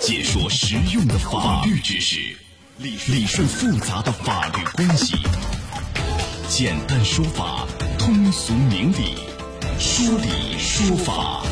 [0.00, 2.34] 解说实用的法律知识，
[2.78, 5.14] 理顺复杂的法律关系，
[6.48, 7.66] 简单说法，
[7.98, 9.16] 通俗明理，
[9.78, 11.42] 说理说法。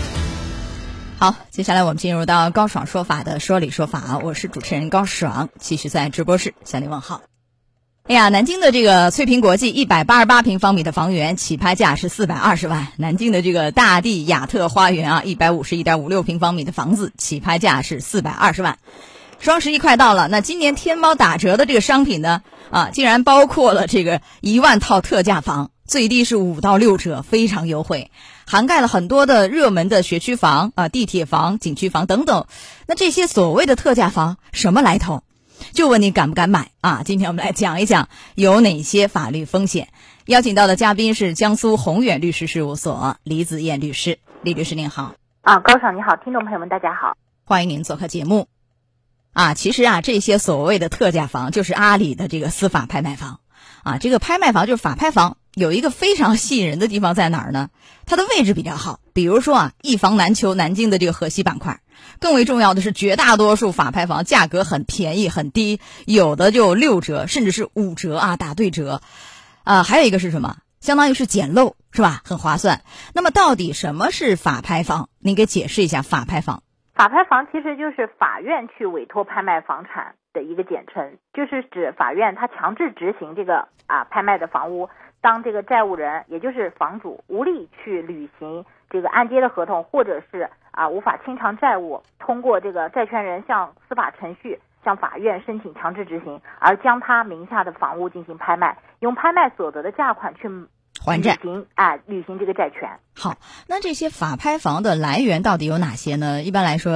[1.19, 7.21] 好，接下来我们进入到高爽说法的说理说法，我是主持人高爽，继续在直播室向您问好。
[8.09, 12.89] 哎呀，南京的这个翠屏国际一百八十八平方米的房源起拍价是四百二十万。
[12.97, 18.79] 南京的这个大地雅特花园啊，一百五十一点五六平方米的房子起拍价是四百二十万。
[19.41, 22.41] 双十一快到了，那今年天猫打折的这个商品呢，
[22.71, 28.11] 啊，竟然包括了这个一万套特价房，最低是五到六折，非常优惠，
[28.47, 32.47] 涵盖了很多的热门的学区房啊、地铁房、景区房等等。
[32.87, 35.23] 那这些所谓的特价房什么来头？
[35.73, 37.03] 就问你敢不敢买啊？
[37.05, 39.89] 今天我们来讲一讲有哪些法律风险。
[40.27, 45.15] 邀请到的嘉宾是江苏宏远律师事务所李子燕律师，李律师您好。
[45.41, 48.49] 啊，高爽你好，听众朋友们大家好，欢迎您做客节目。
[49.33, 53.41] 啊，其实啊，这些所谓的特价房就是阿里的这个司法拍卖房。
[53.83, 57.71] 啊，这个拍卖房就是法拍房，有一个非常吸引人的地方在哪儿呢？
[58.07, 61.81] 它的位置比较好，比如说啊，一房难求，南京的这个河西板块。
[62.21, 69.03] 更为重要的是，绝大多数法拍房价格很便宜、很低，有的就六折，甚至是五折啊，打对折。
[69.65, 70.57] 啊，还有一个是什么？
[70.81, 72.23] 相当于是捡漏，是吧？
[72.25, 72.83] 很划算。
[73.13, 75.09] 那么，到底什么是法拍房？
[75.19, 76.63] 您给解释一下法拍房。
[76.99, 100.49] 法拍房其实就是法院去委托拍卖房产的一个简称，就是指法院他强制执行这个啊拍卖的房屋，当这个债务人也就是房主无力去履行这个按揭的合同，或者是啊无法清偿债务，通过这个债权人向司法程序向法院申请强制执行，而将他名下的房屋进行拍卖，用拍卖所得的价款去
[101.05, 102.71] 还债，行啊履行这个债。
[102.71, 102.99] 权。
[103.15, 103.37] 好，
[103.69, 106.43] 那这些法拍房的来源到底有哪些呢？
[106.43, 106.93] 一般来说，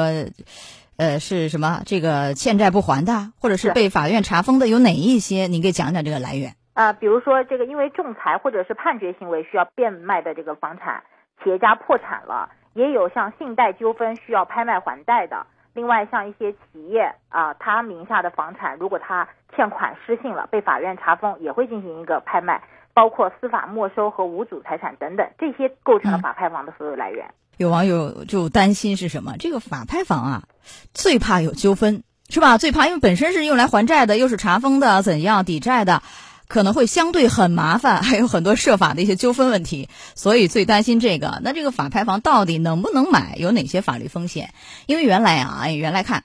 [0.97, 1.83] 呃，是什么？
[1.86, 2.70] 这个欠债。
[2.70, 5.47] 不还的，或者是被法院查封的，有哪一些？
[5.47, 6.55] 您给讲讲这个来源。
[6.75, 11.02] 啊，比如说这个因为仲裁或者是判决行为需要变卖的这个房产，
[11.42, 15.46] 企业家破产了，也有像信贷纠纷需要拍卖还贷的。
[15.74, 22.62] 另外，像一些企业啊，他名下的房产如果他欠款失信了，被法院查封，也会进行一个拍卖。
[22.95, 27.27] 包括司法没收和无主财产等等，这些构成了法拍房的所有来源。
[27.58, 29.36] 有网友就担心是什么？
[29.39, 30.42] 这个法拍房啊，
[30.95, 32.58] 最怕有纠纷，是吧？
[32.58, 36.03] 最怕因为本身是用来还债的，又是查封的，怎样抵债的，
[36.48, 41.41] 可能会相对很麻烦，还有很多涉法的一些纠纷问题，所以最担心这个。
[41.42, 43.36] 那这个法拍房到底能不能买？
[43.36, 44.53] 有哪些法律风险？
[44.86, 46.24] 因为原来啊，原来看，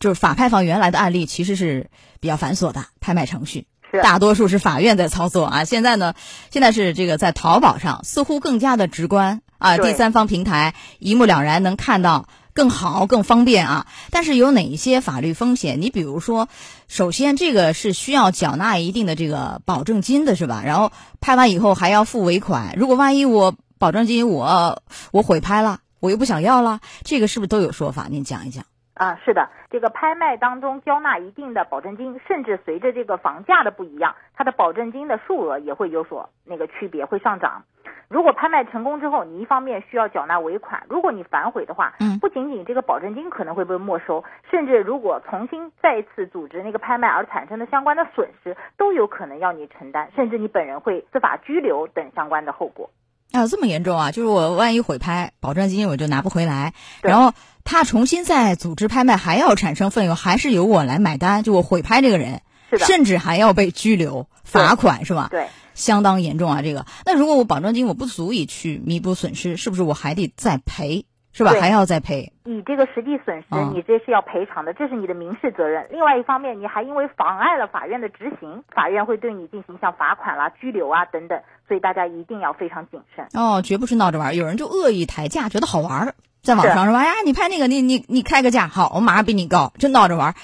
[0.00, 1.88] 就是法拍房原来的案例其实是
[2.20, 3.66] 比较繁琐的拍卖程序。
[3.90, 6.14] 大多数是法院在操作啊，现在呢，
[6.50, 13.86] 现在是这个在淘宝上似乎更加的直观啊，第三方平台一目了然，能看到更好、更方便啊。
[14.10, 15.80] 但是有哪一些法律风险？
[15.80, 16.48] 你比如说，
[16.86, 20.62] 首先这个是需要缴纳一定的这个保证金的，是吧？
[20.64, 24.82] 然后拍完以后还要付尾款，如果万一我保证金我
[25.12, 28.08] 我毁拍了，我又不想要了，这个是不是都有说法？
[28.10, 28.64] 您讲一讲。
[28.98, 37.62] 啊，是的，这个拍卖当中交纳一定的保证金，甚至随着这个房价的不一样，它的保证金的数额也会有所那个区别，会上涨。
[38.08, 52.90] 如果拍卖成功之后，你一方面需要缴纳尾款，如果你反悔的话，嗯，不仅仅这个保证金可能会被没收，甚至如果重新再次组织那个拍卖而产生的相关的损失，都有可能要你承担，甚至你本人会司法拘留等相关的后果。
[53.30, 54.10] 啊，这么严重啊！
[54.10, 56.72] 就是我万一毁拍，保证金我就拿不回来，
[57.02, 57.30] 然后
[57.70, 61.42] 他重新再组织拍卖，还要产生费用，还是由我来买单。
[61.42, 62.40] 就我毁拍这个人，
[62.70, 65.28] 是的，甚至还要被拘留、罚款，是吧？
[65.30, 66.62] 对，相当严重啊！
[66.62, 71.04] 这个，那如果我保证金我不足以去弥补损失，是不是我还得再赔？
[71.34, 71.52] 是吧？
[71.60, 72.32] 还要再赔？
[72.42, 75.86] 你这个实际损失，你这是要赔偿的，这是你的民事责任。
[75.90, 81.38] 另外一方面，你还因为妨碍了法院的执行，法院会对你进行像罚款啦、拘留啊等等。
[81.68, 84.34] 所以大家一定要非常谨慎哦，绝不是闹着玩。
[84.34, 90.34] 有人就恶意抬价，觉得好玩，在网上说：“哎呀，你拍那个，你你你开个价，好，我马上比你高。”真闹着玩，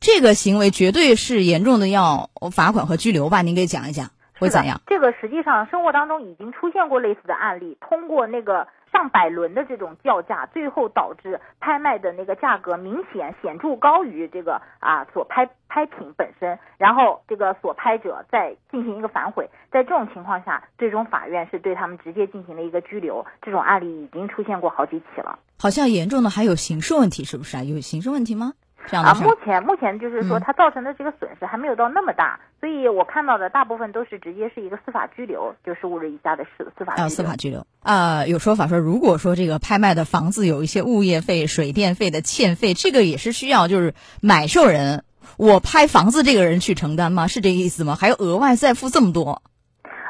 [0.00, 3.42] 这个行为绝对是严重的，要罚款和拘留吧？
[3.42, 4.80] 您给讲一讲会怎样？
[4.86, 8.66] 这个实际上生活当中已经出现过类似的案例，通过那个。
[8.92, 23.24] 上百轮的这种叫价，最后导致拍卖的那个价格明显显著高于这个啊所拍拍品本身，然后这个所拍者再进行一个反悔，在这种情况下，最终法院是对他们直接进行了一个拘留。
[23.40, 25.38] 这种案例已经出现过好几起了。
[25.58, 27.62] 好像严重的还有刑事问题，是不是啊？
[27.62, 28.52] 有刑事问题吗？
[28.82, 37.08] 啊，这样的事儿目前目前就是说嗯它造成的这个损失还没有到那么大，所以我看到的大部分都是直接是一个司法拘留，就十五日以下的司司法拘还有。
[37.08, 45.04] 司法拘留啊、有说法说，如果说这个拍卖的房子有一些物业费、水电费的欠费，这个也是需要就是买受人，
[45.36, 47.26] 我拍房子这个人去承担吗？
[47.26, 47.96] 是这个意思吗？
[47.98, 49.42] 还要额外再付这么多？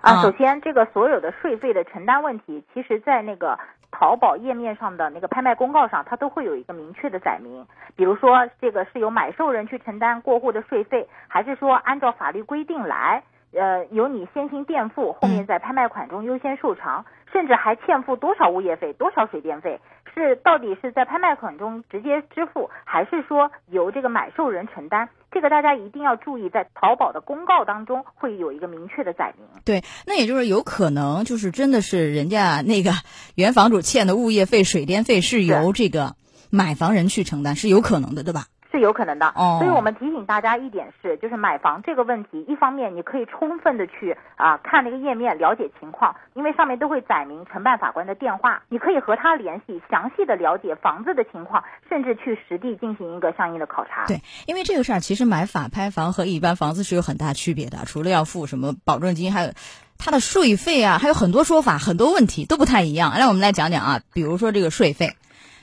[0.02, 3.56] 啊啊，首先这个所有的税费的承担问题，其实在那个
[3.92, 7.64] 淘宝页面上的那个拍卖公告上，它都会有一个明确的载明。
[7.94, 13.22] 比如说，这个是由买受人去承担过户的税费，还是说按照法律规定来，
[13.54, 19.78] 呃，由你先行垫付，后面在拍卖款中优先受偿，甚至还欠付多少物业费、多少水电费，
[20.14, 25.08] 是到底是在拍卖款中直接支付，还是说由这个买受人承担？
[25.30, 29.46] 这个大家一定要注意，在淘宝的公告当中会有一个明确的载明。
[29.64, 32.92] 对，那也就是有可能就是真的是人家那个
[33.34, 36.16] 原房主欠的物业费、水电费是由这个
[36.50, 38.46] 买房人去承担，是有可能的，对吧？
[38.72, 54.06] 是有可能的，哦所以我们提醒大家一点是，就是买房这个问题，一方面你可以充分的去啊看那个页面了解情况，因为上面都会载明承办法官的电话，你可以和他联系，详细的了解房子的情况，甚至去实地进行一个相应的考察。
[54.06, 59.52] 对，因为这个事儿其实买法拍房和一般房子是有很大区别的，除了要付什么保证金，还有
[59.98, 63.14] 它的税费啊，还有很多说法，很多问题都不太一样。
[63.18, 65.16] 让我们来讲讲啊，比如说这个税费，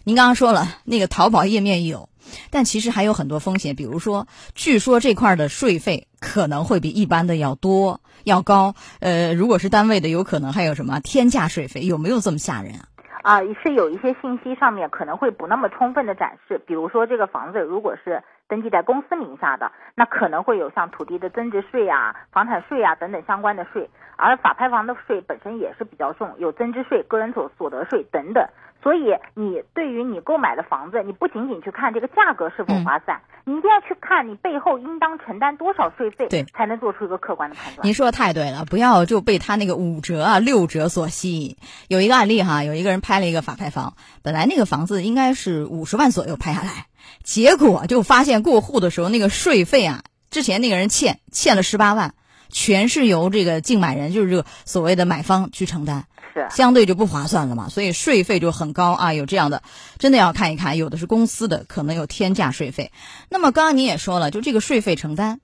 [0.03, 2.08] 您刚刚说了那个淘宝页面有，
[2.51, 12.85] 但其实还有很多风险，比如说，据说这块的税费可能会比一般的要多要高，呃，如果是单位的，有可能还有什么天价税费，有没有这么吓人啊？
[13.21, 28.45] 啊，是有一些信息上面可能会不那么充分的展示，比如说这个房子如果是登记在公司名下的，那可能会有像土地的增值税啊、房产税啊等等相关的税，而法拍房的税本身也是比较重，有增值税、个人所所得税等等。
[28.81, 37.85] 所以，你对于你购买的房子，你不仅仅去看这个价格是否划算，你一定要去看你背后应当承担多少税费，对才能做出一个客观的判断。
[37.85, 41.57] 您说的太对了，不要就被他那个五折啊、六折所吸引。
[41.89, 46.85] 有一个案例哈，有一个人拍了一个法拍房，本来那个房子应该是五十万左右拍下来，
[47.23, 52.13] 结果就发现过户的时候那个税费啊，之前那个人欠欠了十八万，
[52.49, 56.05] 全是由这个竞买人，就是这个所谓的买方去承担。
[56.31, 59.13] 是相对就不划算了嘛，所以税费就很高啊。
[59.13, 59.63] 有这样的，
[59.97, 62.91] 真的要看一看，有的是公司的，可能有天价税费。
[63.29, 65.39] 那么刚刚你也说了，就这个税费承担，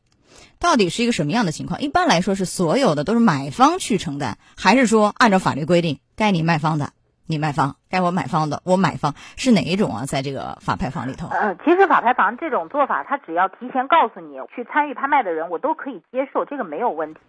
[0.59, 1.81] 到底是一个什么样的情况？
[1.81, 6.91] 一般来说是所有的都是买方去承担，还是说按照法律规定，该你卖方的
[7.27, 10.05] 你卖方，该我买方的我买方，是哪一种啊？
[10.05, 17.19] 在这个法拍房里头，呃，其实法拍房这种做法，他只要提前告诉你，去参与拍卖的人，我都可以接受，这个没有问题。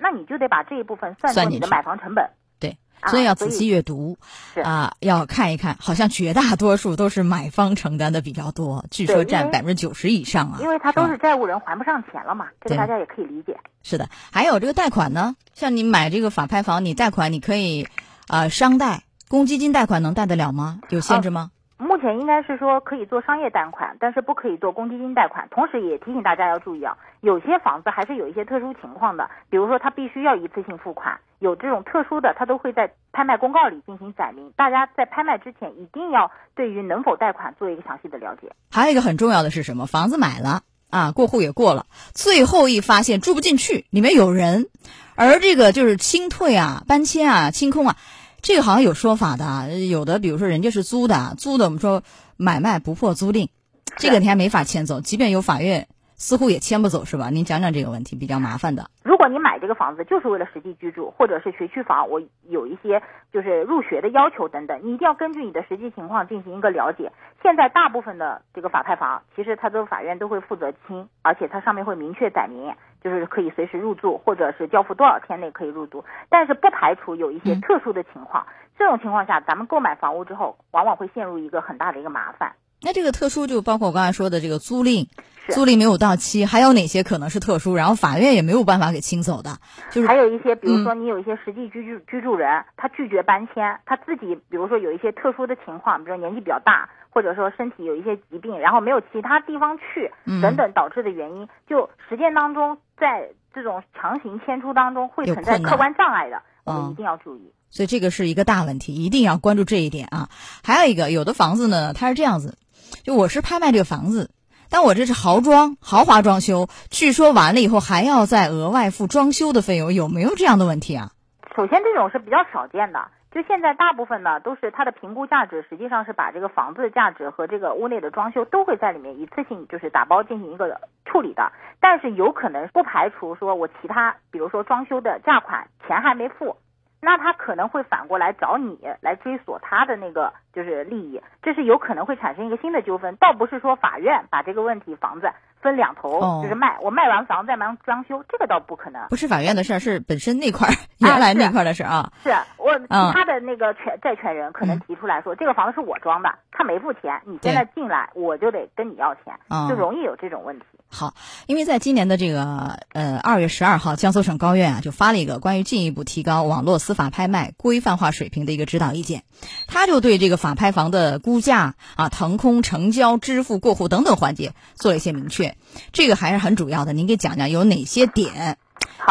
[0.00, 2.28] 那你就得把这一部分算作你的买房成本。
[2.58, 4.16] 对，啊所以要仔细阅读
[4.54, 10.58] 是啊，要看一看，好像绝大多数都是买方承担的比较多，据说占百分之九十以上啊。
[10.60, 13.56] 因为他都是债务人还不上钱了嘛，这个大家也可以理解。
[13.82, 17.86] 是的，还有这个贷款呢，像你买这个法拍房，你贷款你可以，
[18.28, 19.02] 呃，商贷、
[19.34, 20.78] 公积金贷款能贷得了吗？
[20.90, 21.50] 有限制吗？
[21.76, 25.48] 目前应该是说可以做商业贷款，但是不可以做公积金贷款。
[25.50, 34.52] 同时也提醒大家要注意啊，有些房子还是有一些特殊情况的，比如说它必须要一次性付款，有这种特殊的，它都会在拍卖公告里进行载明。
[34.54, 38.52] 大家在拍卖之前一定要对于能否贷款做一个详细的了解。
[38.70, 39.86] 还有一个很重要的是什么？
[39.86, 44.68] 房子买了啊，过户也过了，最后一发现住不进去，里面有人，
[45.16, 47.96] 而这个就是清退啊、搬迁啊、清空啊，
[48.44, 52.02] 这个好像有说法的啊，有的比如说人家是租的，租的我们说
[52.36, 53.48] 买卖不破租赁，
[53.96, 57.30] 这个你还没法迁走，即便有法院，似乎也迁不走是吧？
[57.30, 58.90] 您讲讲这个问题，比较麻烦的。
[59.02, 62.20] 如果你买这个房子就是为了实际居住，或者是学区房，我
[62.50, 63.00] 有一些
[63.32, 67.12] 就是入学的要求等等，你一定要根据你的实际情况进行一个了解。
[67.42, 72.74] 现在大部分的这个法拍房，其实它都法院都会负责清，而且它上面会明确载明，
[73.04, 76.02] 就是可以随时入住，或者是交付多少天内可以入住。
[76.30, 78.46] 但是不排除有一些嗯特殊的情况，
[78.78, 82.54] 这种情况下，咱们购买房屋之后，往往会陷入一个很大的一个麻烦。
[82.82, 85.06] 那这个特殊就包括我刚才说的这个租赁，
[85.48, 87.74] 租赁没有到期，还有哪些可能是特殊？
[87.76, 89.56] 然后法院也没有办法给清走的，
[89.90, 107.52] 就是还有一些，比如嗯说你有一些实际居住居住人，他拒绝搬迁，他自己比如说有一些特殊的情况，比如说年纪比较大，或者说身体有一些疾病，然后没有其他地方去嗯等等导致的原因，就实践当中在这种强行迁出当中会存在客观障碍的，我嗯们一定要注意。
[107.70, 110.28] 所以这个是一个大问题，一定要关注这一点啊。
[110.64, 112.58] 还有一个，有的房子呢，它是这样子，
[113.04, 114.32] 就我是拍卖这个房子，
[114.68, 121.12] 但我这是豪装、豪华装修，据说完了以后还要再额外付装修的费用，有没有这样的问题啊？
[121.54, 122.98] 首先，这种是比较少见的。
[123.34, 131.50] 就现在大部分呢都是它的评估价值，实际上是把这个房子的价值和这个屋内的装修都会在里面一次性就是打包进行一个处理的。
[131.80, 136.56] 但是有可能不排除说我其他，比如说装修的价款钱还没付。
[137.02, 143.14] 那他可能会反过来找你来追索他的那个就是利益，这是有可能会产生一个新的纠纷。
[143.16, 145.30] 倒不是说法院把这个问题房子
[145.64, 149.00] 分两头，就是卖我卖完房再忙装修，这个倒不可能。
[149.08, 150.68] 不是法院的事儿，是本身那块
[151.00, 152.12] 原来那块的事啊。
[152.22, 159.34] 是我其他的那个权债权人可能提出来说，这个房子是我装的，他没付钱，你现在进来我就得跟你要钱，
[159.68, 160.64] 就容易有这种问题。
[160.88, 161.14] 好，
[161.46, 169.24] 因为在今年的这个呃二月十二号，江苏省高院啊就发了一个关于进一步提高网络司法拍卖规范化水平的一个指导意见，
[169.66, 175.56] 他就对这个法拍房的估价啊、腾空、成交、支付、过户等等环节做了一些明确，
[175.92, 176.92] 这个还是很主要的。
[176.92, 178.58] 您给讲讲有哪些点？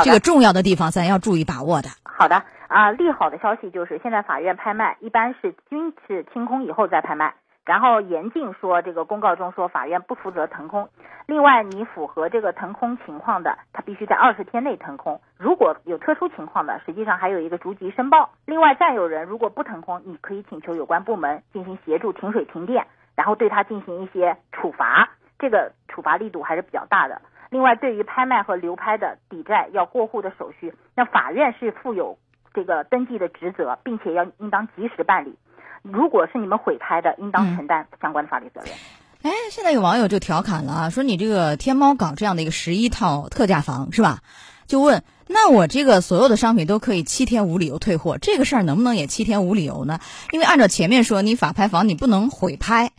[0.03, 1.89] 这个重要的地方咱要注意把握的。
[2.03, 2.41] 好的
[2.73, 7.35] 啊，利好的消息就是现在法院拍卖一般是均是清空以后再拍卖。
[7.65, 10.89] 然后严禁说这个公告中说法院不负责腾空。
[11.27, 15.21] 另外，你符合这个腾空情况的，它必须在二十天内腾空。
[15.37, 18.31] 如果有特殊情况的，实际上还有一个逐级申报。
[18.47, 25.11] 另外，占有人如果不腾空，你可以请求有关部门进行协助停水停电，然后对他进行一些处罚。
[25.37, 27.21] 这个处罚力度还是比较大的。
[27.51, 32.17] 另外，对于拍卖和流拍的抵债要过户的手续，那法院是负有
[32.53, 35.33] 这个登记的职责，并且要应当及时办理。
[35.81, 38.71] 如果是你们毁拍的，应当承担相关的法律责任。
[39.23, 44.19] 哎，现在有网友就调侃了啊，说你这个天猫搞这样的一个十一套特价房是吧？
[44.65, 49.99] 就问，那我这个所有的商品都可以七天无理由退货，这个事儿能不能也七天无理由呢？
[50.31, 52.91] 因为按照前面说，你法拍房你不能毁拍。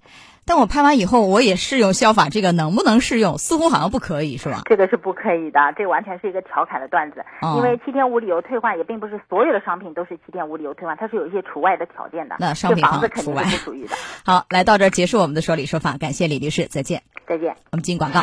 [0.46, 3.38] 但我拍完以后，我也试用消法，这个能不能适用？
[3.38, 4.60] 似乎好像不可以，是吧？
[4.66, 7.24] 这个是不可以的，这完全是一个调侃的段子。
[7.56, 12.36] 因为七天无理由退换，也并不是所有的商品都是七天无理由退换，它是有一些除外的条件的。
[12.38, 13.96] 那商品房肯定是不属于的。
[14.24, 17.02] 好，来到这儿结束我们的说理说法，感谢李律师，再见。
[17.26, 17.56] 再见。
[17.72, 18.22] 我们进广告。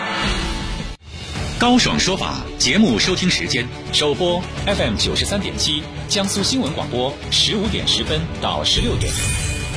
[1.60, 9.12] 高爽说法节目收听时间：首播 FM 九十三点七，江苏新闻广播十五点十分到十六点；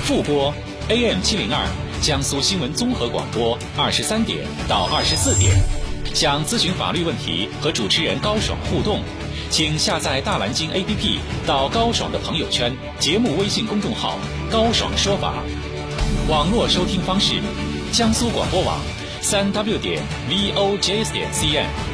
[0.03, 0.53] 复播
[0.89, 1.67] AM 七零二。
[2.03, 5.57] 江苏新闻综合广播二十三点到二十四点，
[6.13, 9.01] 想咨询法律问题和主持人高爽互动，
[9.49, 14.19] 请下载大蓝鲸 APP 到高爽的朋友圈、节目微信公众号
[14.53, 15.43] “高爽说法”。
[16.29, 17.41] 网络收听方式：
[17.91, 18.79] 江苏广播网
[19.23, 21.94] 三 W 点 VOJS 点 CN。